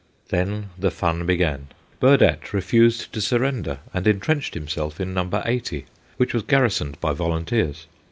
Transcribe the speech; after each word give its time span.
Then 0.29 0.71
the 0.79 0.89
fun 0.89 1.27
began. 1.27 1.67
Burdett 1.99 2.53
refused 2.53 3.13
to 3.13 3.21
surrender, 3.21 3.81
and 3.93 4.07
entrenched 4.07 4.55
himself 4.55 4.99
in 4.99 5.13
No. 5.13 5.29
80, 5.45 5.85
which 6.17 6.33
was 6.33 6.41
garrisoned 6.41 6.99
by 6.99 7.13
volunteers. 7.13 7.85